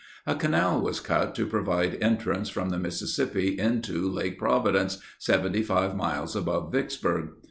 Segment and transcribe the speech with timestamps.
[0.25, 6.35] A canal was cut to provide entrance from the Mississippi into Lake Providence, 75 miles
[6.35, 7.33] above Vicksburg.